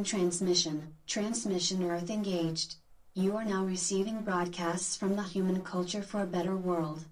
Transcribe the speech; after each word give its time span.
Starting 0.00 0.20
transmission. 0.20 0.94
Transmission 1.06 1.84
Earth 1.84 2.08
engaged. 2.08 2.76
You 3.14 3.36
are 3.36 3.44
now 3.44 3.64
receiving 3.66 4.22
broadcasts 4.22 4.96
from 4.96 5.14
the 5.14 5.22
human 5.22 5.60
culture 5.60 6.00
for 6.00 6.22
a 6.22 6.26
better 6.26 6.56
world. 6.56 7.04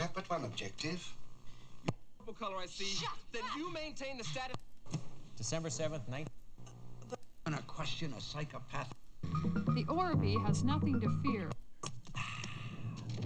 have 0.00 0.14
but 0.14 0.30
one 0.30 0.44
objective. 0.44 1.06
color 2.38 2.56
I 2.56 2.66
see, 2.66 3.04
then 3.32 3.42
you 3.58 3.70
maintain 3.70 4.16
the 4.16 4.24
status. 4.24 4.56
December 5.36 5.68
7th, 5.68 6.08
19. 6.08 6.26
And 7.44 7.54
a 7.54 7.62
question 7.62 8.14
a 8.16 8.20
psychopath. 8.20 8.94
The 9.76 9.84
Orby 9.84 10.42
has 10.46 10.64
nothing 10.64 10.98
to 11.02 11.20
fear. 11.22 11.50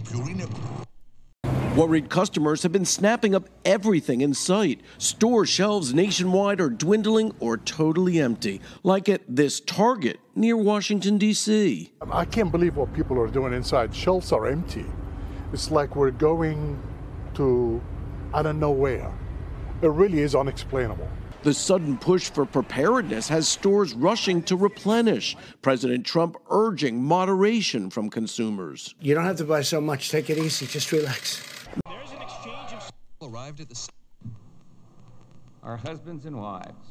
Purina. 0.03 0.51
Worried 1.77 2.11
customers 2.11 2.65
have 2.65 2.73
been 2.73 2.85
snapping 2.85 3.37
up 3.37 3.49
everything 3.65 4.21
in 4.21 4.35
sight. 4.35 4.81
Store 4.99 5.47
shelves 5.47 5.95
nationwide 5.95 6.61
are 6.61 6.69
dwindling 6.69 7.33
or 7.39 7.57
totally 7.57 8.19
empty, 8.21 8.61
like 8.83 9.09
at 9.09 9.21
this 9.29 9.61
Target 9.61 10.19
near 10.35 10.57
Washington, 10.57 11.19
D.C. 11.19 11.93
I 12.11 12.25
can't 12.25 12.51
believe 12.51 12.75
what 12.75 12.93
people 12.95 13.21
are 13.21 13.29
doing 13.29 13.53
inside. 13.53 13.95
Shelves 13.95 14.33
are 14.33 14.49
empty. 14.49 14.87
It's 15.53 15.71
like 15.71 15.95
we're 15.95 16.11
going 16.11 16.83
to 17.35 17.81
I 18.35 18.43
don't 18.43 18.59
know 18.59 18.73
where. 18.73 19.13
It 19.83 19.89
really 19.91 20.19
is 20.19 20.35
unexplainable. 20.35 21.09
The 21.43 21.55
sudden 21.55 21.97
push 21.97 22.29
for 22.29 22.45
preparedness 22.45 23.29
has 23.29 23.49
stores 23.49 23.95
rushing 23.95 24.43
to 24.43 24.57
replenish. 24.57 25.37
President 25.63 26.05
Trump 26.05 26.37
urging 26.51 27.03
moderation 27.03 27.89
from 27.89 28.11
consumers. 28.11 28.95
You 29.01 29.15
don't 29.15 29.25
have 29.25 29.37
to 29.37 29.45
buy 29.45 29.63
so 29.63 29.81
much. 29.81 30.11
Take 30.11 30.29
it 30.29 30.37
easy. 30.37 30.67
Just 30.67 30.93
relax. 30.93 31.43
There's 31.87 32.11
an 32.11 32.23
exchange 32.23 32.73
of 32.75 32.91
Arrived 33.23 33.61
at 33.61 33.69
the. 33.71 33.89
Our 35.63 35.79
husbands 35.79 36.27
and 36.27 36.37
wives. 36.39 36.91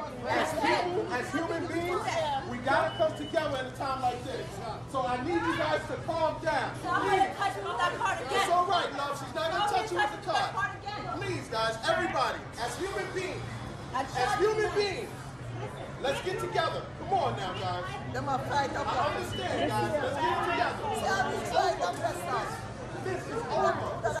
As, 0.29 0.51
hu- 0.51 1.01
as 1.11 1.31
human 1.31 1.65
beings, 1.67 2.01
we 2.49 2.57
gotta 2.59 2.95
come 2.97 3.15
together 3.17 3.57
at 3.57 3.65
a 3.65 3.71
time 3.71 4.01
like 4.01 4.23
this. 4.23 4.45
So 4.91 5.01
I 5.05 5.21
need 5.25 5.33
you 5.33 5.57
guys 5.57 5.81
to 5.87 5.95
calm 6.05 6.35
down. 6.43 6.71
It's 8.31 8.49
all 8.51 8.65
right, 8.67 8.91
love, 8.97 9.19
she's 9.19 9.35
not 9.35 9.51
gonna 9.51 9.71
touch 9.73 9.91
you 9.91 9.97
with 9.97 10.11
the 10.11 10.31
card. 10.31 10.55
Please, 11.19 11.47
guys, 11.49 11.75
everybody, 11.89 12.39
as 12.61 12.77
human 12.77 13.05
beings, 13.15 13.41
as 13.95 14.39
human 14.39 14.71
beings, 14.75 15.09
let's 16.01 16.21
get 16.23 16.39
together. 16.39 16.83
Come 16.99 17.13
on 17.13 17.35
now, 17.37 17.53
guys. 17.53 17.83
I 18.87 19.07
understand, 19.15 19.69
guys, 19.69 19.91
let's 20.03 20.15
get 20.15 20.37
together. 20.51 20.79
This 23.03 23.27
is 23.27 23.43
over. 23.51 24.20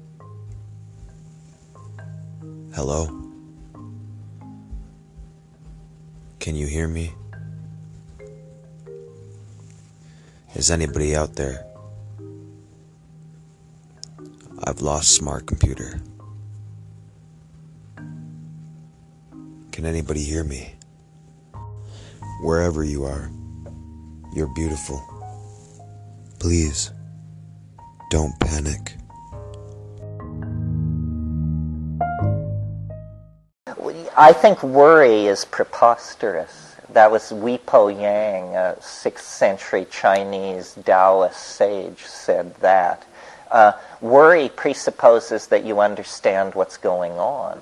Hello? 2.73 3.07
Can 6.39 6.55
you 6.55 6.67
hear 6.67 6.87
me? 6.87 7.13
Is 10.55 10.71
anybody 10.71 11.13
out 11.13 11.35
there? 11.35 11.65
I've 14.63 14.79
lost 14.79 15.15
smart 15.15 15.47
computer. 15.47 15.99
Can 19.73 19.85
anybody 19.85 20.23
hear 20.23 20.45
me? 20.45 20.75
Wherever 22.41 22.85
you 22.85 23.03
are, 23.03 23.29
you're 24.33 24.53
beautiful. 24.55 25.03
Please, 26.39 26.91
don't 28.09 28.39
panic. 28.39 28.95
I 34.21 34.33
think 34.33 34.61
worry 34.61 35.25
is 35.25 35.45
preposterous. 35.45 36.75
That 36.93 37.09
was 37.09 37.31
Wei 37.31 37.57
Po 37.57 37.87
Yang, 37.87 38.55
a 38.55 38.75
6th 38.79 39.17
century 39.17 39.87
Chinese 39.89 40.77
Taoist 40.85 41.39
sage, 41.39 42.05
said 42.05 42.53
that. 42.57 43.03
Uh, 43.49 43.71
worry 43.99 44.49
presupposes 44.49 45.47
that 45.47 45.65
you 45.65 45.79
understand 45.79 46.53
what's 46.53 46.77
going 46.77 47.13
on. 47.13 47.59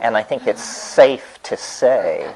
And 0.00 0.16
I 0.16 0.24
think 0.24 0.48
it's 0.48 0.64
safe 0.64 1.38
to 1.44 1.56
say 1.56 2.34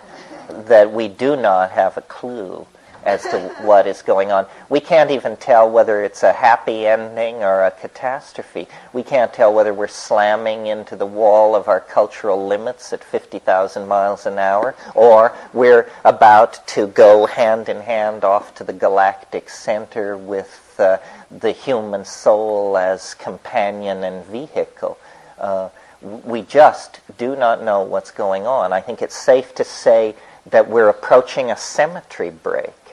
that 0.48 0.92
we 0.92 1.08
do 1.08 1.34
not 1.34 1.72
have 1.72 1.96
a 1.96 2.02
clue 2.02 2.68
as 3.06 3.22
to 3.22 3.38
what 3.62 3.86
is 3.86 4.02
going 4.02 4.32
on. 4.32 4.46
We 4.68 4.80
can't 4.80 5.12
even 5.12 5.36
tell 5.36 5.70
whether 5.70 6.02
it's 6.02 6.24
a 6.24 6.32
happy 6.32 6.86
ending 6.88 7.36
or 7.36 7.62
a 7.64 7.70
catastrophe. 7.70 8.66
We 8.92 9.04
can't 9.04 9.32
tell 9.32 9.54
whether 9.54 9.72
we're 9.72 9.86
slamming 9.86 10.66
into 10.66 10.96
the 10.96 11.06
wall 11.06 11.54
of 11.54 11.68
our 11.68 11.78
cultural 11.78 12.48
limits 12.48 12.92
at 12.92 13.04
50,000 13.04 13.86
miles 13.86 14.26
an 14.26 14.40
hour 14.40 14.74
or 14.96 15.36
we're 15.52 15.88
about 16.04 16.66
to 16.68 16.88
go 16.88 17.26
hand 17.26 17.68
in 17.68 17.80
hand 17.80 18.24
off 18.24 18.56
to 18.56 18.64
the 18.64 18.72
galactic 18.72 19.48
center 19.50 20.16
with 20.16 20.74
uh, 20.80 20.98
the 21.30 21.52
human 21.52 22.04
soul 22.04 22.76
as 22.76 23.14
companion 23.14 24.02
and 24.02 24.26
vehicle. 24.26 24.98
Uh, 25.38 25.68
we 26.02 26.42
just 26.42 27.00
do 27.16 27.36
not 27.36 27.62
know 27.62 27.82
what's 27.82 28.10
going 28.10 28.48
on. 28.48 28.72
I 28.72 28.80
think 28.80 29.00
it's 29.00 29.14
safe 29.16 29.54
to 29.54 29.64
say 29.64 30.16
that 30.46 30.68
we're 30.68 30.88
approaching 30.88 31.52
a 31.52 31.56
symmetry 31.56 32.30
break 32.30 32.85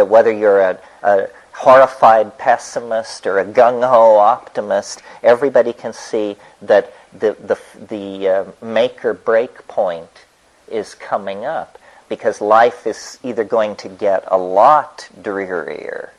that 0.00 0.08
whether 0.08 0.32
you're 0.32 0.62
a, 0.62 0.78
a 1.02 1.28
horrified 1.52 2.38
pessimist 2.38 3.26
or 3.26 3.38
a 3.38 3.44
gung 3.44 3.86
ho 3.86 4.16
optimist, 4.16 5.02
everybody 5.22 5.74
can 5.74 5.92
see 5.92 6.36
that 6.62 6.90
the, 7.12 7.36
the, 7.38 7.58
the 7.86 8.28
uh, 8.28 8.44
make 8.64 9.04
or 9.04 9.12
break 9.12 9.68
point 9.68 10.24
is 10.70 10.94
coming 10.94 11.44
up 11.44 11.78
because 12.08 12.40
life 12.40 12.86
is 12.86 13.18
either 13.22 13.44
going 13.44 13.76
to 13.76 13.90
get 13.90 14.24
a 14.28 14.38
lot 14.38 15.10
drearier 15.20 16.14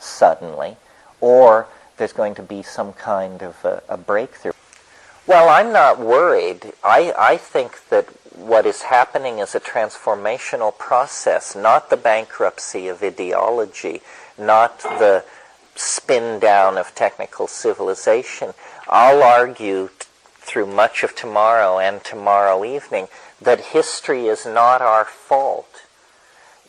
suddenly 0.00 0.76
or 1.20 1.68
there's 1.98 2.12
going 2.12 2.34
to 2.34 2.42
be 2.42 2.60
some 2.60 2.92
kind 2.92 3.40
of 3.40 3.64
a, 3.64 3.84
a 3.88 3.96
breakthrough. 3.96 4.50
Well, 5.28 5.48
I'm 5.48 5.72
not 5.72 6.00
worried. 6.00 6.72
I, 6.82 7.14
I 7.16 7.36
think 7.36 7.88
that 7.90 8.08
what 8.46 8.66
is 8.66 8.82
happening 8.82 9.38
is 9.38 9.54
a 9.54 9.60
transformational 9.60 10.76
process, 10.76 11.54
not 11.56 11.90
the 11.90 11.96
bankruptcy 11.96 12.88
of 12.88 13.02
ideology, 13.02 14.02
not 14.36 14.78
the 14.80 15.24
spin 15.74 16.38
down 16.40 16.76
of 16.76 16.94
technical 16.94 17.46
civilization. 17.46 18.52
I'll 18.88 19.22
argue 19.22 19.88
through 20.34 20.66
much 20.66 21.02
of 21.04 21.14
tomorrow 21.14 21.78
and 21.78 22.02
tomorrow 22.04 22.64
evening 22.64 23.08
that 23.40 23.60
history 23.60 24.26
is 24.26 24.44
not 24.44 24.82
our 24.82 25.04
fault. 25.04 25.68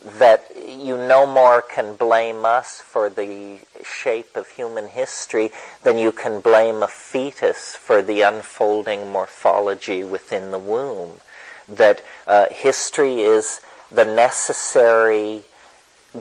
that 0.04 0.44
you 0.68 0.96
no 0.96 1.26
more 1.26 1.62
can 1.62 1.96
blame 1.96 2.44
us 2.44 2.80
for 2.80 3.08
the 3.08 3.58
shape 3.82 4.36
of 4.36 4.46
human 4.48 4.88
history 4.88 5.50
than 5.82 5.96
you 5.96 6.12
can 6.12 6.40
blame 6.40 6.82
a 6.82 6.88
fetus 6.88 7.74
for 7.74 8.02
the 8.02 8.20
unfolding 8.20 9.10
morphology 9.10 10.04
within 10.04 10.50
the 10.50 10.58
womb. 10.58 11.20
That 11.68 12.02
uh, 12.26 12.46
history 12.50 13.20
is 13.20 13.60
the 13.90 14.04
necessary 14.04 15.42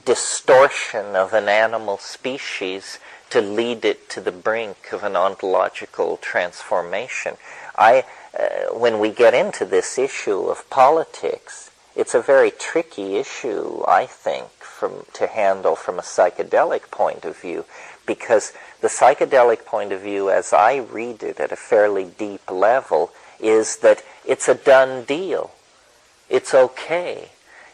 distortion 0.05 1.15
of 1.15 1.33
an 1.33 1.47
animal 1.47 1.97
species 1.97 2.99
to 3.29 3.41
lead 3.41 3.83
it 3.83 4.09
to 4.09 4.21
the 4.21 4.31
brink 4.31 4.91
of 4.91 5.03
an 5.03 5.15
ontological 5.15 6.17
transformation. 6.17 7.35
I, 7.75 8.05
uh, 8.37 8.77
when 8.77 8.99
we 8.99 9.09
get 9.09 9.33
into 9.33 9.65
this 9.65 9.97
issue 9.97 10.41
of 10.45 10.69
politics, 10.69 11.71
it's 11.95 12.15
a 12.15 12.21
very 12.21 12.51
tricky 12.51 13.15
issue, 13.15 13.83
I 13.87 14.05
think, 14.05 14.49
from, 14.59 15.05
to 15.13 15.27
handle 15.27 15.75
from 15.75 15.99
a 15.99 16.03
psychedelic 16.03 16.89
point 16.89 17.25
of 17.25 17.37
view, 17.37 17.65
because 18.05 18.53
the 18.81 18.87
psychedelic 18.87 19.65
point 19.65 19.91
of 19.91 20.01
view, 20.01 20.29
as 20.29 20.53
I 20.53 20.77
read 20.77 21.23
it 21.23 21.39
at 21.39 21.51
a 21.51 21.55
fairly 21.55 22.05
deep 22.05 22.49
level, 22.49 23.11
is 23.43 23.77
that 23.77 24.03
it's 24.25 24.47
a 24.47 24.55
done 24.55 25.03
deal. 25.03 25.51
It's 26.29 26.53
okay. 26.53 27.29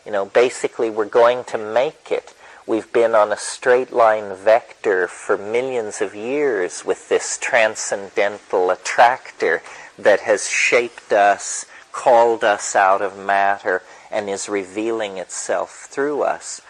You 0.06 0.12
know, 0.12 0.26
basically, 0.26 0.90
we're 0.90 1.06
going 1.06 1.44
to 1.46 1.58
make 1.58 2.12
it. 2.12 2.34
We've 2.66 2.92
been 2.92 3.16
on 3.16 3.32
a 3.32 3.38
straight 3.38 3.92
line 3.92 4.36
vector 4.36 5.08
for 5.08 5.38
millions 5.38 6.02
of 6.02 6.14
years 6.14 6.84
with 6.84 7.10
this 7.10 7.38
transcendental 7.38 8.70
attractor 8.70 9.62
that 9.98 10.22
has 10.22 10.50
shaped 10.50 11.12
us, 11.12 11.66
called 11.92 12.44
us 12.44 12.76
out 12.76 13.02
of 13.02 13.18
matter, 13.18 13.82
and 14.12 14.30
is 14.30 14.50
revealing 14.50 15.18
itself 15.18 15.88
through 15.90 16.24
us. 16.24 16.62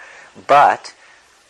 But 0.48 0.94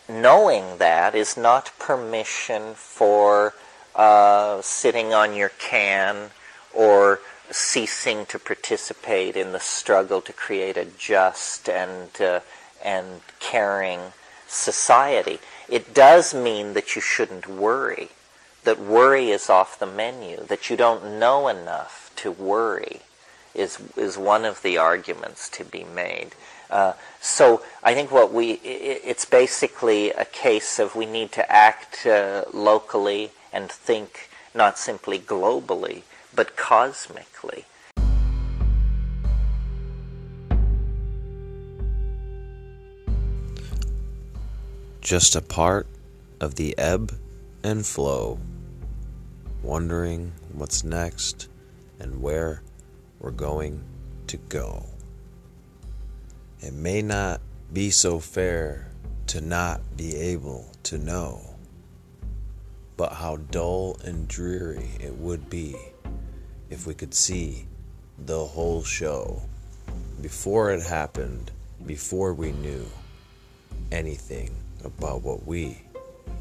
knowing 0.08 0.78
that 0.78 1.14
is 1.14 1.36
not 1.36 1.72
permission 1.78 2.74
for 2.74 3.54
uh, 3.94 4.60
sitting 4.62 5.12
on 5.14 5.34
your 5.34 5.50
can 5.50 6.30
or 6.74 7.20
ceasing 7.50 8.26
to 8.26 8.38
participate 8.38 9.36
in 9.36 9.52
the 9.52 9.60
struggle 9.60 10.20
to 10.22 10.32
create 10.32 10.76
a 10.76 10.86
just 10.98 11.68
and 11.68 12.20
uh, 12.20 12.40
and 12.84 13.20
caring 13.38 14.00
society. 14.46 15.38
It 15.68 15.94
does 15.94 16.34
mean 16.34 16.74
that 16.74 16.96
you 16.96 17.02
shouldn't 17.02 17.46
worry, 17.46 18.08
that 18.64 18.80
worry 18.80 19.30
is 19.30 19.48
off 19.48 19.78
the 19.78 19.86
menu, 19.86 20.44
that 20.44 20.70
you 20.70 20.76
don't 20.76 21.18
know 21.18 21.48
enough 21.48 22.10
to 22.16 22.30
worry 22.30 23.00
is, 23.54 23.78
is 23.96 24.16
one 24.16 24.44
of 24.44 24.62
the 24.62 24.78
arguments 24.78 25.48
to 25.50 25.64
be 25.64 25.84
made. 25.84 26.30
Uh, 26.70 26.92
so 27.20 27.62
I 27.82 27.94
think 27.94 28.10
what 28.10 28.32
we, 28.32 28.52
it, 28.52 29.02
it's 29.04 29.24
basically 29.24 30.10
a 30.10 30.24
case 30.24 30.78
of 30.78 30.94
we 30.94 31.06
need 31.06 31.32
to 31.32 31.50
act 31.50 32.06
uh, 32.06 32.44
locally 32.52 33.30
and 33.52 33.70
think 33.70 34.30
not 34.54 34.78
simply 34.78 35.18
globally, 35.18 36.02
but 36.34 36.56
cosmically. 36.56 37.64
just 45.10 45.34
a 45.34 45.42
part 45.42 45.88
of 46.40 46.54
the 46.54 46.76
ebb 46.78 47.18
and 47.64 47.84
flow, 47.84 48.38
wondering 49.60 50.32
what's 50.52 50.84
next 50.84 51.48
and 51.98 52.22
where 52.22 52.62
we're 53.18 53.32
going 53.32 53.82
to 54.28 54.36
go. 54.36 54.86
It 56.60 56.72
may 56.74 57.02
not 57.02 57.40
be 57.72 57.90
so 57.90 58.20
fair 58.20 58.92
to 59.26 59.40
not 59.40 59.80
be 59.96 60.14
able 60.14 60.70
to 60.84 60.96
know, 60.96 61.56
but 62.96 63.14
how 63.14 63.36
dull 63.36 63.96
and 64.04 64.28
dreary 64.28 64.90
it 65.00 65.16
would 65.16 65.50
be 65.50 65.74
if 66.70 66.86
we 66.86 66.94
could 66.94 67.12
see 67.12 67.66
the 68.26 68.44
whole 68.44 68.82
show 68.82 69.42
before 70.22 70.70
it 70.70 70.82
happened, 70.82 71.50
before 71.86 72.32
we 72.32 72.52
knew 72.52 72.86
anything 73.90 74.54
about 74.84 75.22
what 75.22 75.46
we 75.46 75.82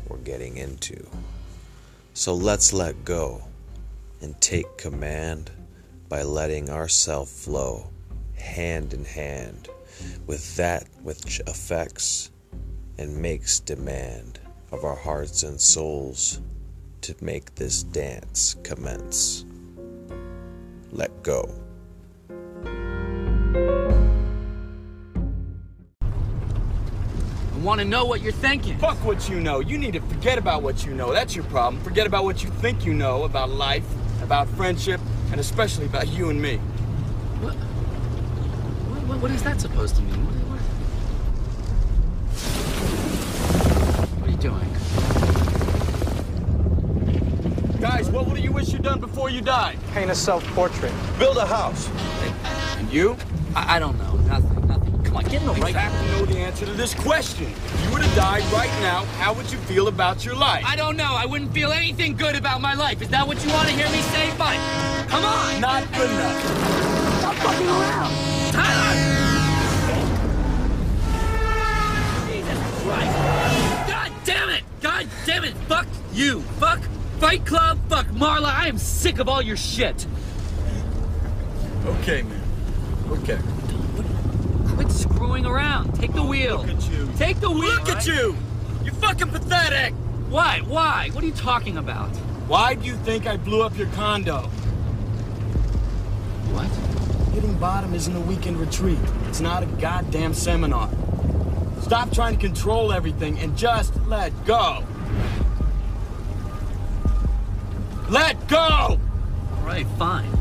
were 0.08 0.18
getting 0.18 0.58
into. 0.58 1.08
So 2.14 2.34
let's 2.34 2.74
let 2.74 3.06
go 3.06 3.42
and 4.22 4.40
take 4.42 4.78
command 4.78 5.50
by 6.10 6.24
letting 6.24 6.70
ourself 6.70 7.30
flow 7.30 7.90
hand 8.36 8.94
in 8.94 9.06
hand 9.06 9.70
with 10.28 10.56
that 10.58 10.88
which 11.04 11.40
affects 11.48 12.32
and 12.98 13.22
makes 13.22 13.60
demand 13.60 14.40
of 14.72 14.84
our 14.84 14.96
hearts 14.96 15.44
and 15.44 15.60
souls 15.60 16.42
to 17.02 17.16
make 17.22 17.56
this 17.56 17.84
dance 17.84 18.56
commence. 18.64 19.46
Let 20.92 21.24
go. 21.24 21.50
I 27.54 27.62
want 27.62 27.80
to 27.80 27.86
know 27.86 28.06
what 28.06 28.22
you're 28.22 28.32
thinking. 28.32 28.78
Fuck 28.78 29.04
what 29.04 29.30
you 29.30 29.40
know. 29.42 29.60
You 29.60 29.78
need 29.78 29.94
to 29.94 30.00
forget 30.02 30.38
about 30.38 30.64
what 30.64 30.86
you 30.86 30.94
know. 30.94 31.12
That's 31.12 31.36
your 31.36 31.44
problem. 31.46 31.84
Forget 31.84 32.08
about 32.08 32.24
what 32.24 32.44
you 32.44 32.50
think 32.50 32.86
you 32.86 32.94
know 32.94 33.24
about 33.24 33.50
life, 33.50 33.84
about 34.24 34.48
friendship, 34.50 35.02
and 35.32 35.40
especially 35.40 35.86
about 35.86 36.08
you 36.08 36.30
and 36.30 36.42
me. 36.42 36.58
What? 37.42 37.56
What, 39.08 39.20
what 39.22 39.32
is 39.32 39.44
that 39.44 39.60
supposed 39.60 39.98
to 39.98 40.02
mean? 40.04 40.26
What, 40.26 40.36
what, 40.50 40.62
what 44.20 44.30
are 44.30 44.32
you 44.32 44.38
doing? 44.38 44.79
Guys, 47.90 48.08
what 48.12 48.28
would 48.28 48.38
you 48.38 48.52
wish 48.52 48.72
you'd 48.72 48.84
done 48.84 49.00
before 49.00 49.32
you 49.32 49.42
died? 49.42 49.76
Paint 49.94 50.12
a 50.12 50.16
self-portrait. 50.16 50.94
Build 51.18 51.38
a 51.38 51.46
house. 51.48 51.90
And 52.78 52.88
you? 52.94 53.18
I, 53.56 53.78
I 53.78 53.80
don't 53.80 53.98
know. 53.98 54.14
Nothing. 54.28 54.68
Nothing. 54.68 55.04
Come 55.04 55.18
on, 55.18 55.24
get 55.24 55.42
in 55.42 55.48
the 55.48 55.54
right. 55.54 55.74
You 55.74 55.80
have 55.80 56.06
to 56.06 56.12
know 56.12 56.26
the 56.28 56.38
answer 56.38 56.68
to 56.68 56.74
this 56.74 56.94
question. 56.94 57.48
If 57.48 57.86
you 57.86 57.92
were 57.92 57.98
to 57.98 58.16
die 58.16 58.48
right 58.54 58.70
now, 58.82 59.06
how 59.18 59.34
would 59.34 59.52
you 59.52 59.58
feel 59.58 59.88
about 59.88 60.24
your 60.24 60.36
life? 60.36 60.64
I 60.68 60.76
don't 60.76 60.98
know. 60.98 61.16
I 61.16 61.26
wouldn't 61.26 61.52
feel 61.52 61.72
anything 61.72 62.16
good 62.16 62.36
about 62.36 62.62
my 62.62 62.76
life. 62.76 63.02
Is 63.02 63.10
that 63.10 63.26
what 63.26 63.44
you 63.44 63.52
want 63.54 63.68
to 63.70 63.74
hear 63.74 63.90
me 63.90 64.02
say? 64.14 64.30
Fine. 64.38 64.60
Come 65.10 65.26
on. 65.26 65.60
Not 65.60 65.92
good 65.92 66.12
enough. 66.12 66.44
Stop 67.22 67.36
fucking 67.38 67.68
around. 67.68 68.14
Tyler! 68.54 68.94
Jesus 72.30 72.84
Christ. 72.84 73.90
God 73.90 74.12
damn 74.26 74.50
it. 74.50 74.64
God 74.80 75.08
damn 75.26 75.44
it. 75.44 75.56
Fuck 75.68 75.88
you. 76.14 76.42
Fuck 76.60 76.82
Fight 77.20 77.46
Club. 77.46 77.78
Fuck 77.90 78.08
Marla. 78.08 78.46
I 78.46 78.68
am 78.70 78.78
sick 78.78 79.20
of 79.20 79.28
all 79.28 79.42
your 79.42 79.58
shit. 79.58 80.08
Okay, 81.86 82.22
man. 82.22 82.42
Okay. 83.10 83.38
Quit 84.76 84.90
screwing 84.90 85.46
around. 85.46 85.94
Take 85.96 86.14
the 86.14 86.24
wheel. 86.24 86.60
Look 86.60 86.70
at 86.70 86.90
you. 86.90 87.10
Take 87.18 87.40
the 87.42 87.50
wheel. 87.50 87.62
Look 87.62 87.90
at 87.90 88.08
you. 88.08 88.38
You're 88.86 88.94
fucking 88.96 89.30
pathetic. 89.30 89.94
Why? 90.30 90.62
Why? 90.66 91.10
What 91.12 91.24
are 91.24 91.28
you 91.28 91.34
talking 91.34 91.78
about? 91.78 92.10
Why 92.48 92.76
do 92.76 92.88
you 92.88 92.96
think 92.96 93.28
I 93.28 93.36
blew 93.36 93.64
up 93.64 93.78
your 93.78 93.88
condo? 93.88 94.44
What? 96.54 96.68
Hitting 97.34 97.58
bottom 97.58 97.94
isn't 97.94 98.16
a 98.16 98.22
weekend 98.22 98.58
retreat. 98.58 98.98
It's 99.28 99.42
not 99.42 99.62
a 99.62 99.66
goddamn 99.66 100.34
seminar. 100.34 100.90
Stop 101.82 102.14
trying 102.14 102.36
to 102.36 102.40
control 102.40 102.94
everything 102.94 103.40
and 103.40 103.58
just 103.58 103.94
let 104.06 104.32
go. 104.46 104.86
Let 108.10 108.48
go! 108.48 108.58
All 108.58 109.00
right, 109.64 109.86
fine. 110.00 110.32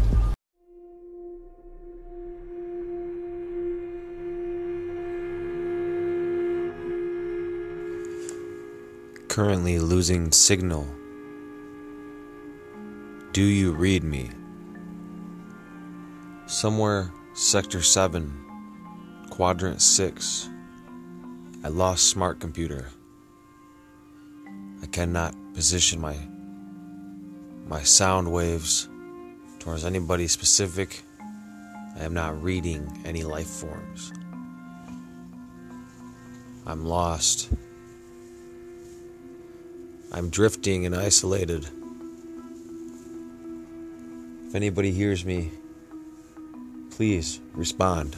Currently 9.29 9.81
losing 9.81 10.33
signal. 10.33 10.89
Do 13.33 13.43
you 13.43 13.73
read 13.73 14.03
me? 14.03 14.31
Somewhere, 16.47 17.13
Sector 17.35 17.83
7, 17.83 19.27
Quadrant 19.29 19.83
6. 19.83 20.49
I 21.63 21.69
lost 21.69 22.09
smart 22.09 22.41
computer. 22.41 22.89
I 24.83 24.87
cannot 24.87 25.35
position 25.53 26.01
my 26.01 26.17
my 27.69 27.83
sound 27.83 28.33
waves 28.33 28.89
towards 29.59 29.85
anybody 29.85 30.27
specific. 30.27 31.03
I 31.99 32.05
am 32.05 32.15
not 32.15 32.43
reading 32.43 33.03
any 33.05 33.23
life 33.25 33.47
forms. 33.47 34.13
I'm 36.67 36.85
lost. 36.85 37.51
I'm 40.11 40.31
drifting 40.31 40.87
and 40.87 40.97
isolated. 40.97 41.69
If 44.47 44.55
anybody 44.55 44.91
hears 44.91 45.27
me, 45.27 45.51
please 46.91 47.39
respond. 47.53 48.17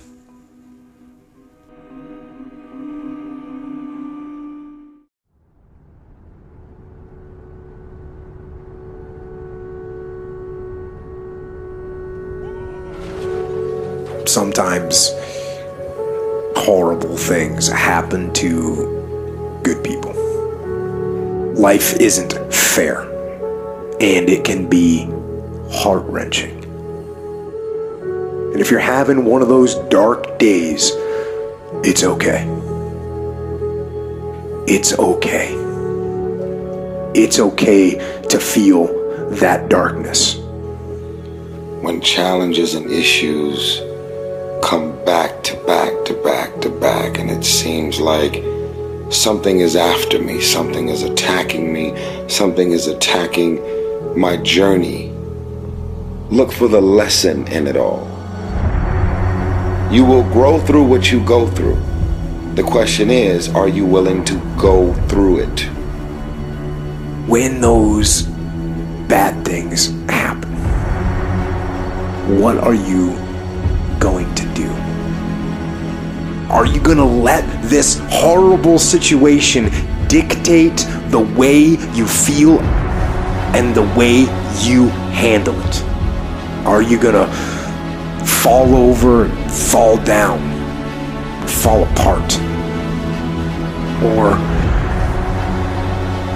Sometimes 14.31 15.11
horrible 16.57 17.17
things 17.17 17.69
happen 17.69 18.33
to 18.35 19.61
good 19.65 19.83
people. 19.83 20.13
Life 21.55 21.95
isn't 21.95 22.33
fair, 22.53 23.03
and 24.01 24.29
it 24.29 24.45
can 24.45 24.69
be 24.69 25.09
heart 25.71 26.05
wrenching. 26.05 26.57
And 28.53 28.61
if 28.61 28.71
you're 28.71 28.81
having 28.81 29.25
one 29.25 29.43
of 29.43 29.49
those 29.49 29.75
dark 29.89 30.39
days, 30.39 30.93
it's 31.85 32.05
okay. 32.05 32.45
It's 34.67 34.99
okay. 34.99 35.55
It's 37.15 37.39
okay 37.41 37.95
to 38.29 38.39
feel 38.39 38.87
that 39.31 39.69
darkness. 39.69 40.37
When 41.83 42.01
challenges 42.01 42.75
and 42.75 42.91
issues 42.91 43.81
come 44.62 45.02
back 45.05 45.43
to 45.43 45.57
back 45.67 46.05
to 46.05 46.14
back 46.23 46.61
to 46.61 46.71
back, 46.71 47.19
and 47.19 47.31
it 47.31 47.45
seems 47.45 48.00
like 48.00 48.45
something 49.11 49.61
is 49.61 49.76
after 49.76 50.21
me, 50.21 50.40
something 50.40 50.88
is 50.88 51.02
attacking 51.02 51.73
me, 51.73 51.95
something 52.29 52.73
is 52.73 52.87
attacking 52.87 53.61
my 54.19 54.37
journey. 54.38 55.11
Look 56.31 56.52
for 56.52 56.69
the 56.69 56.81
lesson 56.81 57.47
in 57.49 57.67
it 57.67 57.76
all. 57.76 58.07
You 59.90 60.05
will 60.05 60.23
grow 60.23 60.61
through 60.61 60.85
what 60.85 61.11
you 61.11 61.25
go 61.25 61.49
through. 61.49 61.81
The 62.55 62.62
question 62.62 63.11
is, 63.11 63.49
are 63.49 63.69
you 63.69 63.85
willing 63.85 64.25
to 64.26 64.35
go 64.57 64.95
through 65.09 65.40
it? 65.40 65.61
When 67.29 67.61
those 67.61 68.23
bad 69.09 69.45
things 69.45 69.88
happen, 70.09 70.50
what 72.40 72.59
are 72.59 72.75
you 72.75 73.30
going 74.00 74.35
to 74.35 74.47
do? 74.54 74.71
Are 76.50 76.66
you 76.66 76.80
going 76.80 76.99
to 76.99 77.04
let 77.04 77.45
this 77.62 78.00
horrible 78.09 78.78
situation 78.78 79.71
dictate 80.09 80.78
the 81.11 81.21
way 81.38 81.61
you 81.95 82.09
feel 82.09 82.59
and 83.54 83.73
the 83.75 83.83
way 83.97 84.23
you 84.64 84.88
handle 85.12 85.54
it? 85.69 85.83
Are 86.66 86.83
you 86.83 86.99
going 87.00 87.14
to 87.14 87.33
fall 88.26 88.75
over, 88.75 89.28
fall 89.49 89.97
down, 89.99 90.40
fall 91.47 91.85
apart? 91.85 92.37
Or 94.02 94.33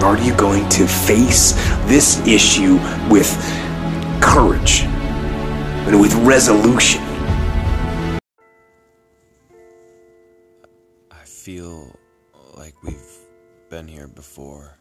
are 0.05 0.19
you 0.19 0.35
going 0.37 0.69
to 0.69 0.87
face 0.87 1.53
this 1.87 2.25
issue 2.27 2.75
with 3.11 3.31
courage 4.21 4.83
and 5.87 6.01
with 6.01 6.15
resolution? 6.17 7.04
Been 13.75 13.89
here 13.89 14.07
before. 14.07 14.79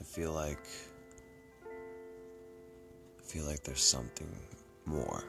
I 0.00 0.02
feel 0.02 0.32
like 0.32 0.58
I 1.64 3.22
feel 3.22 3.44
like 3.44 3.62
there's 3.62 3.84
something 3.84 4.26
more. 4.86 5.22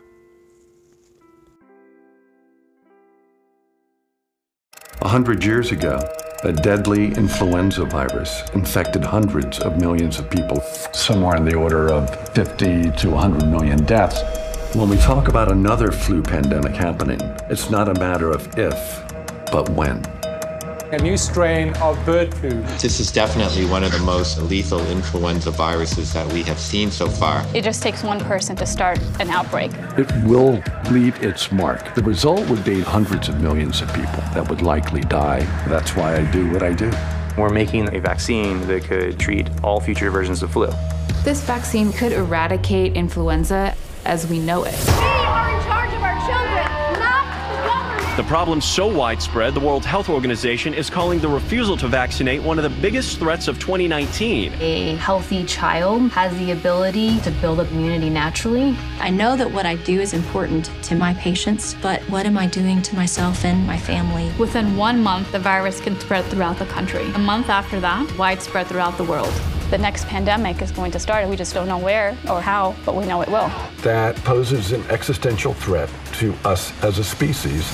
A 5.02 5.08
hundred 5.08 5.44
years 5.44 5.72
ago, 5.72 6.00
a 6.44 6.52
deadly 6.52 7.14
influenza 7.14 7.86
virus 7.86 8.42
infected 8.56 9.04
hundreds 9.04 9.60
of 9.60 9.80
millions 9.80 10.18
of 10.18 10.32
people, 10.32 10.62
somewhere 10.94 11.36
in 11.36 11.46
the 11.46 11.54
order 11.54 11.94
of 11.94 12.10
50 12.34 12.90
to 12.90 13.12
100 13.12 13.48
million 13.48 13.86
deaths. 13.86 14.47
When 14.78 14.90
we 14.90 14.98
talk 14.98 15.28
about 15.28 15.52
another 15.52 15.92
flu 15.92 16.22
pandemic 16.22 16.76
happening, 16.76 17.20
it's 17.50 17.72
not 17.72 17.90
a 17.90 17.96
matter 17.96 18.30
of 18.30 18.60
if, 18.60 18.76
but 19.52 19.68
when. 19.70 20.06
A 20.92 21.00
new 21.02 21.18
strain 21.18 21.74
of 21.78 21.98
bird 22.06 22.32
flu. 22.36 22.52
This 22.78 23.00
is 23.00 23.12
definitely 23.12 23.66
one 23.66 23.84
of 23.84 23.92
the 23.92 23.98
most 23.98 24.40
lethal 24.40 24.80
influenza 24.90 25.50
viruses 25.50 26.14
that 26.14 26.32
we 26.32 26.44
have 26.44 26.60
seen 26.60 26.92
so 26.92 27.10
far. 27.10 27.44
It 27.56 27.64
just 27.64 27.82
takes 27.82 28.04
one 28.04 28.20
person 28.20 28.56
to 28.58 28.68
start 28.68 29.00
an 29.20 29.32
outbreak. 29.32 29.72
It 29.98 30.12
will 30.24 30.62
leave 30.92 31.24
its 31.24 31.52
mark. 31.52 31.96
The 31.96 32.04
result 32.04 32.48
would 32.48 32.64
be 32.64 32.82
hundreds 32.82 33.30
of 33.30 33.42
millions 33.42 33.82
of 33.82 33.92
people 33.96 34.22
that 34.36 34.48
would 34.48 34.62
likely 34.62 35.02
die. 35.02 35.40
That's 35.68 35.96
why 35.96 36.18
I 36.18 36.32
do 36.32 36.52
what 36.52 36.62
I 36.62 36.74
do. 36.74 36.92
We're 37.36 37.50
making 37.50 37.96
a 37.96 38.00
vaccine 38.00 38.62
that 38.68 38.84
could 38.84 39.20
treat 39.20 39.50
all 39.64 39.82
future 39.82 40.12
versions 40.12 40.44
of 40.44 40.52
flu. 40.52 40.70
This 41.24 41.42
vaccine 41.42 41.92
could 41.92 42.12
eradicate 42.12 42.96
influenza 42.96 43.76
as 44.08 44.26
we 44.26 44.40
know 44.40 44.64
it. 44.64 44.74
We 44.88 45.04
are 45.04 45.50
in 45.54 45.64
charge 45.66 45.94
of 45.94 46.02
our 46.02 46.18
children, 46.26 47.00
not 47.00 47.26
the 47.52 47.68
government. 47.68 48.18
The 48.18 48.24
problem's 48.24 48.64
so 48.64 48.88
widespread, 48.88 49.54
the 49.54 49.60
World 49.60 49.84
Health 49.86 50.08
Organization 50.08 50.74
is 50.74 50.90
calling 50.90 51.20
the 51.20 51.28
refusal 51.28 51.76
to 51.78 51.90
vaccinate 51.90 52.42
one 52.42 52.58
of 52.58 52.64
the 52.64 52.82
biggest 52.82 53.20
threats 53.20 53.50
of 53.50 53.60
2019. 53.60 54.54
A 54.62 54.96
healthy 54.96 55.44
child 55.46 56.10
has 56.12 56.36
the 56.40 56.52
ability 56.52 57.20
to 57.20 57.32
build 57.42 57.60
up 57.60 57.70
immunity 57.72 58.10
naturally. 58.10 58.78
I 59.02 59.10
know 59.10 59.36
that 59.36 59.52
what 59.52 59.66
I 59.66 59.76
do 59.76 60.00
is 60.00 60.14
important 60.14 60.72
to 60.84 60.96
my 60.96 61.14
patients, 61.16 61.76
but 61.82 62.02
what 62.04 62.26
am 62.26 62.38
I 62.38 62.48
doing 62.48 62.82
to 62.84 62.96
myself 62.96 63.44
and 63.44 63.68
my 63.68 63.78
family? 63.78 64.32
Within 64.40 64.78
one 64.78 65.04
month, 65.04 65.34
the 65.34 65.40
virus 65.40 65.82
can 65.82 66.00
spread 66.00 66.24
throughout 66.26 66.60
the 66.60 66.66
country. 66.68 67.12
A 67.12 67.20
month 67.20 67.50
after 67.50 67.82
that, 67.82 68.18
widespread 68.18 68.68
throughout 68.68 68.98
the 68.98 69.04
world. 69.04 69.34
The 69.70 69.78
next 69.78 70.08
pandemic 70.08 70.62
is 70.62 70.72
going 70.72 70.92
to 70.92 71.00
start, 71.00 71.24
and 71.24 71.30
we 71.30 71.36
just 71.36 71.54
don't 71.54 71.68
know 71.68 71.78
where 71.78 72.18
or 72.30 72.40
how, 72.40 72.74
but 72.86 72.96
we 72.96 73.06
know 73.06 73.22
it 73.22 73.28
will. 73.28 73.52
That 73.82 74.16
poses 74.24 74.72
an 74.72 74.82
existential 74.86 75.54
threat 75.54 75.90
to 76.14 76.34
us 76.46 76.72
as 76.86 77.00
a 77.00 77.04
species. 77.04 77.70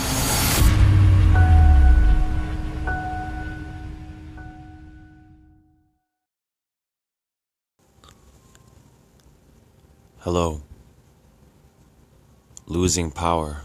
Hello. 10.22 10.64
Losing 12.66 13.12
power. 13.12 13.62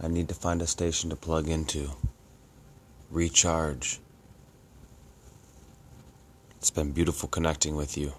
I 0.00 0.08
need 0.08 0.28
to 0.28 0.34
find 0.34 0.62
a 0.62 0.66
station 0.66 1.10
to 1.10 1.16
plug 1.16 1.46
into. 1.46 1.90
Recharge. 3.10 4.00
It's 6.58 6.70
been 6.70 6.90
beautiful 6.90 7.28
connecting 7.28 7.76
with 7.76 7.96
you. 7.96 8.14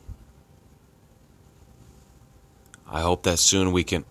I 2.89 3.01
hope 3.01 3.24
that 3.24 3.38
soon 3.38 3.74
we 3.74 3.84
can. 3.84 4.05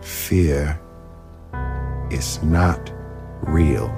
Fear 0.00 0.80
is 2.12 2.40
not 2.44 2.92
real. 3.42 3.88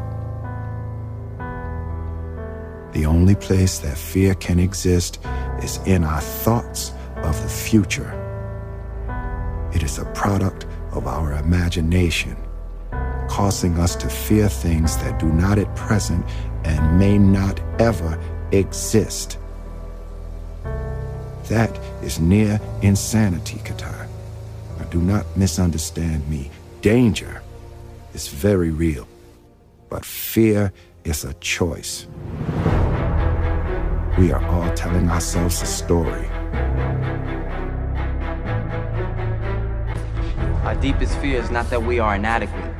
The 2.92 3.04
only 3.04 3.34
place 3.34 3.80
that 3.80 3.99
fear 3.99 4.34
can 4.34 4.58
exist 4.58 5.20
is 5.62 5.78
in 5.84 6.04
our 6.04 6.22
thoughts 6.22 6.92
of 7.16 7.40
the 7.42 7.50
future. 7.50 8.18
It 9.75 9.82
is 9.82 9.99
a 9.99 10.06
product 10.14 10.66
of 10.92 11.06
our 11.06 11.32
imagination, 11.34 12.37
causing 13.28 13.78
us 13.78 13.96
to 13.96 14.08
fear 14.08 14.49
things 14.49 14.96
that 14.99 15.18
do 15.18 15.26
not 15.26 15.58
at 15.58 15.75
present 15.75 16.25
and 16.64 16.99
may 16.99 17.18
not 17.18 17.61
ever 17.78 18.20
exist. 18.52 19.38
That 21.49 21.76
is 22.02 22.20
near 22.20 22.61
insanity, 22.82 23.58
Kitai. 23.58 24.08
Now, 24.78 24.84
do 24.87 25.00
not 25.00 25.26
misunderstand 25.37 26.28
me. 26.28 26.50
Danger 26.80 27.42
is 28.14 28.28
very 28.28 28.70
real, 28.70 29.08
but 29.88 30.04
fear 30.04 30.72
is 31.04 31.25
a 31.25 31.34
choice. 31.34 32.06
We 34.18 34.30
are 34.30 34.44
all 34.44 34.72
telling 34.75 35.08
ourselves 35.08 35.62
a 35.62 35.66
story. 35.66 36.28
Our 40.72 40.80
deepest 40.80 41.18
fear 41.18 41.38
is 41.38 41.50
not 41.50 41.68
that 41.68 41.82
we 41.82 41.98
are 41.98 42.14
inadequate. 42.14 42.74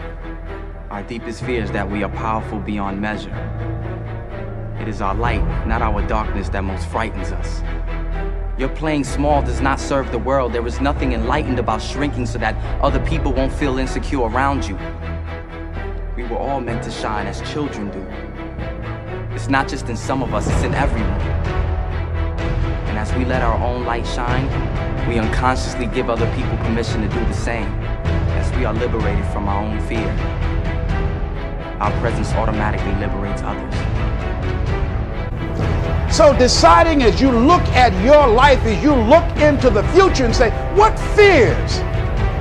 Our 0.89 1.03
deepest 1.03 1.45
fear 1.45 1.63
is 1.63 1.71
that 1.73 1.91
we 1.91 2.03
are 2.03 2.09
powerful 2.09 2.59
beyond 2.59 2.99
measure. 2.99 3.35
It 4.81 4.89
is 4.89 5.03
our 5.03 5.15
light, 5.15 5.45
not 5.67 5.83
our 5.83 6.01
darkness, 6.09 6.49
that 6.49 6.65
most 6.65 6.89
frightens 6.89 7.33
us. 7.33 7.63
Your 8.59 8.71
playing 8.71 9.05
small 9.05 9.43
does 9.43 9.61
not 9.61 9.79
serve 9.79 10.11
the 10.11 10.17
world. 10.17 10.55
There 10.55 10.67
is 10.67 10.81
nothing 10.81 11.13
enlightened 11.13 11.59
about 11.59 11.83
shrinking 11.83 12.25
so 12.25 12.39
that 12.39 12.57
other 12.83 12.99
people 13.05 13.31
won't 13.31 13.53
feel 13.53 13.77
insecure 13.77 14.23
around 14.23 14.67
you. 14.67 14.79
We 16.17 16.23
were 16.23 16.39
all 16.39 16.63
meant 16.63 16.83
to 16.85 16.91
shine 16.91 17.27
as 17.27 17.43
children 17.53 17.91
do. 17.91 19.35
It's 19.35 19.49
not 19.49 19.69
just 19.69 19.91
in 19.91 19.99
some 19.99 20.23
of 20.23 20.33
us, 20.33 20.49
it's 20.49 20.63
in 20.63 20.73
everyone. 20.73 21.72
As 23.03 23.13
we 23.15 23.25
let 23.25 23.43
our 23.43 23.61
own 23.61 23.85
light 23.85 24.07
shine, 24.07 24.47
we 25.09 25.19
unconsciously 25.19 25.87
give 25.87 26.09
other 26.09 26.33
people 26.37 26.57
permission 26.59 27.01
to 27.03 27.09
do 27.09 27.19
the 27.25 27.35
same 27.35 27.67
as 28.39 28.49
we 28.57 28.65
are 28.65 28.73
liberated 28.73 29.25
from 29.33 29.49
our 29.49 29.61
own 29.61 29.81
fear, 29.89 30.09
our 31.81 31.91
presence 31.99 32.33
automatically 32.35 32.95
liberates 33.05 33.43
others. 33.43 33.75
So, 36.17 36.33
deciding 36.39 37.03
as 37.03 37.21
you 37.21 37.33
look 37.33 37.63
at 37.75 37.93
your 38.05 38.29
life, 38.29 38.61
as 38.61 38.81
you 38.81 38.95
look 38.95 39.27
into 39.39 39.69
the 39.69 39.83
future 39.89 40.25
and 40.25 40.37
say, 40.37 40.51
what 40.77 40.97
fears 41.17 41.79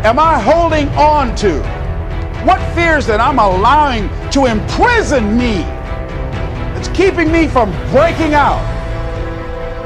am 0.06 0.20
I 0.20 0.40
holding 0.40 0.90
on 0.90 1.36
to? 1.38 1.60
What 2.46 2.62
fears 2.76 3.08
that 3.08 3.20
I'm 3.20 3.40
allowing 3.40 4.10
to 4.30 4.46
imprison 4.46 5.36
me? 5.36 5.64
That's 6.76 6.90
keeping 6.90 7.32
me 7.32 7.48
from 7.48 7.72
breaking 7.90 8.36
out. 8.36 8.81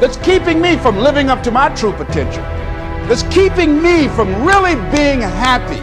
That's 0.01 0.17
keeping 0.17 0.59
me 0.59 0.75
from 0.75 0.97
living 0.97 1.29
up 1.29 1.41
to 1.43 1.51
my 1.51 1.69
true 1.69 1.93
potential. 1.93 2.43
That's 3.07 3.23
keeping 3.23 3.81
me 3.81 4.09
from 4.09 4.27
really 4.45 4.75
being 4.91 5.21
happy. 5.21 5.79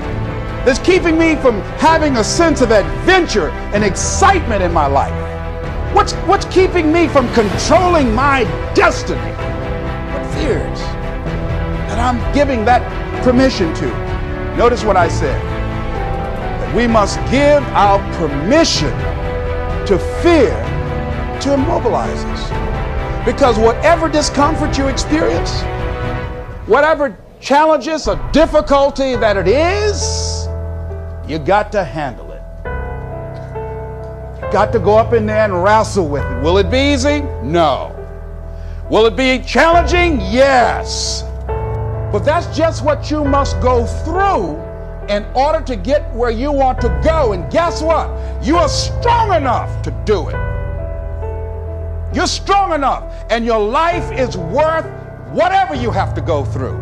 That's 0.67 0.79
keeping 0.79 1.19
me 1.19 1.35
from 1.37 1.63
having 1.79 2.19
a 2.19 2.25
sense 2.25 2.61
of 2.61 2.73
adventure 2.73 3.49
and 3.73 3.83
excitement 3.83 4.63
in 4.63 4.71
my 4.71 4.87
life. 4.87 5.95
What's, 5.95 6.13
what's 6.29 6.45
keeping 6.47 6.93
me 6.93 7.09
from 7.09 7.33
controlling 7.33 8.15
my 8.15 8.45
destiny? 8.75 9.21
What 9.21 10.35
fears 10.35 10.79
that 11.89 11.99
I'm 11.99 12.21
giving 12.35 12.65
that 12.67 12.83
permission 13.25 13.73
to? 13.75 13.87
Notice 14.57 14.85
what 14.85 14.99
I 14.99 15.09
said. 15.09 15.41
That 16.61 16.77
we 16.77 16.87
must 16.87 17.17
give 17.31 17.63
our 17.75 17.99
permission 18.19 18.91
to 19.87 19.99
fear 20.23 20.53
to 21.41 21.55
immobilize 21.55 22.25
us. 22.25 22.62
Because 23.25 23.57
whatever 23.57 24.09
discomfort 24.09 24.77
you 24.77 24.89
experience, 24.89 25.63
whatever 26.67 27.17
challenges 27.41 28.09
or 28.09 28.17
difficulty 28.33 29.15
that 29.15 29.37
it 29.37 29.47
is, 29.47 30.49
you 31.31 31.39
got 31.39 31.71
to 31.71 31.85
handle 31.85 32.33
it. 32.33 32.43
You 34.45 34.53
got 34.53 34.73
to 34.73 34.81
go 34.81 34.99
up 34.99 35.13
in 35.13 35.25
there 35.25 35.45
and 35.45 35.63
wrestle 35.63 36.09
with 36.09 36.25
it. 36.25 36.43
Will 36.43 36.59
it 36.59 36.69
be 36.69 36.95
easy? 36.95 37.21
No. 37.45 37.97
Will 38.91 39.07
it 39.07 39.17
be 39.17 39.39
challenging? 39.47 40.21
Yes. 40.21 41.23
But 42.11 42.25
that's 42.25 42.55
just 42.57 42.85
what 42.85 43.09
you 43.09 43.25
must 43.25 43.61
go 43.61 43.87
through 43.87 44.61
in 45.09 45.25
order 45.37 45.65
to 45.65 45.77
get 45.77 46.13
where 46.13 46.31
you 46.31 46.51
want 46.51 46.81
to 46.81 46.89
go. 47.05 47.35
And 47.35 47.51
guess 47.53 47.83
what? 47.83 48.11
You 48.45 48.57
are 48.57 48.69
strong 48.69 49.33
enough 49.33 49.81
to 49.83 49.93
do 50.05 50.29
it. 50.29 50.52
You're 52.13 52.27
strong 52.27 52.75
enough, 52.75 53.25
and 53.31 53.45
your 53.45 53.61
life 53.61 54.13
is 54.13 54.37
worth 54.37 54.87
whatever 55.31 55.75
you 55.75 55.91
have 55.91 56.13
to 56.15 56.21
go 56.21 56.45
through. 56.45 56.82